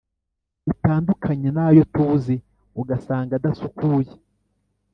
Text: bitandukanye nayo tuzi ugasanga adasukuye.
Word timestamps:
bitandukanye 0.67 1.49
nayo 1.57 1.81
tuzi 1.93 2.35
ugasanga 2.81 3.31
adasukuye. 3.35 4.11